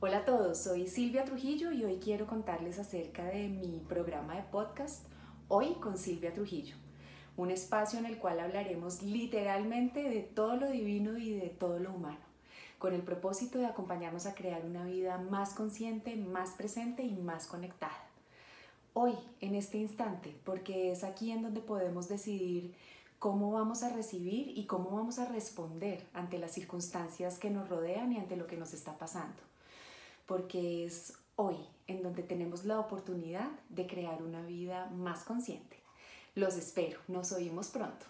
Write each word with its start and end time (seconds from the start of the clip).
Hola 0.00 0.18
a 0.18 0.24
todos, 0.24 0.58
soy 0.58 0.86
Silvia 0.86 1.24
Trujillo 1.24 1.72
y 1.72 1.84
hoy 1.84 1.98
quiero 1.98 2.28
contarles 2.28 2.78
acerca 2.78 3.24
de 3.24 3.48
mi 3.48 3.80
programa 3.88 4.36
de 4.36 4.42
podcast 4.42 5.04
Hoy 5.48 5.74
con 5.80 5.98
Silvia 5.98 6.32
Trujillo, 6.32 6.76
un 7.36 7.50
espacio 7.50 7.98
en 7.98 8.06
el 8.06 8.18
cual 8.18 8.38
hablaremos 8.38 9.02
literalmente 9.02 10.08
de 10.08 10.20
todo 10.20 10.54
lo 10.54 10.70
divino 10.70 11.18
y 11.18 11.32
de 11.32 11.48
todo 11.48 11.80
lo 11.80 11.92
humano, 11.92 12.20
con 12.78 12.94
el 12.94 13.02
propósito 13.02 13.58
de 13.58 13.66
acompañarnos 13.66 14.26
a 14.26 14.36
crear 14.36 14.64
una 14.64 14.84
vida 14.84 15.18
más 15.18 15.52
consciente, 15.52 16.14
más 16.14 16.50
presente 16.50 17.02
y 17.02 17.16
más 17.16 17.48
conectada. 17.48 17.98
Hoy, 18.92 19.14
en 19.40 19.56
este 19.56 19.78
instante, 19.78 20.32
porque 20.44 20.92
es 20.92 21.02
aquí 21.02 21.32
en 21.32 21.42
donde 21.42 21.60
podemos 21.60 22.08
decidir 22.08 22.72
cómo 23.18 23.50
vamos 23.50 23.82
a 23.82 23.88
recibir 23.88 24.56
y 24.56 24.66
cómo 24.66 24.90
vamos 24.90 25.18
a 25.18 25.24
responder 25.24 26.06
ante 26.14 26.38
las 26.38 26.52
circunstancias 26.52 27.40
que 27.40 27.50
nos 27.50 27.68
rodean 27.68 28.12
y 28.12 28.18
ante 28.18 28.36
lo 28.36 28.46
que 28.46 28.56
nos 28.56 28.74
está 28.74 28.96
pasando 28.96 29.48
porque 30.28 30.84
es 30.84 31.14
hoy 31.36 31.56
en 31.86 32.02
donde 32.02 32.22
tenemos 32.22 32.66
la 32.66 32.78
oportunidad 32.78 33.50
de 33.70 33.86
crear 33.86 34.22
una 34.22 34.42
vida 34.42 34.86
más 34.90 35.24
consciente. 35.24 35.78
Los 36.34 36.56
espero, 36.56 37.00
nos 37.08 37.32
oímos 37.32 37.68
pronto. 37.68 38.04